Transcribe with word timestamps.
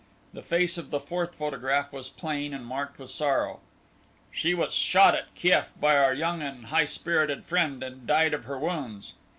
The 0.33 0.41
face 0.41 0.79
of 0.79 0.89
the 0.89 0.99
fourth 0.99 1.35
photograph 1.35 1.93
was 1.93 2.09
plain, 2.09 2.55
and 2.55 2.65
marked 2.65 2.97
with 2.97 3.11
sorrow. 3.11 3.59
"She 4.31 4.55
was 4.55 4.73
shot 4.73 5.13
at 5.13 5.35
Kieff 5.35 5.79
by 5.79 5.95
our 5.95 6.15
young 6.15 6.41
and 6.41 6.65
high 6.65 6.85
spirited 6.85 7.45
friend, 7.45 7.83
and 7.83 8.07
died 8.07 8.33
of 8.33 8.45
her 8.45 8.57
wounds. 8.57 9.13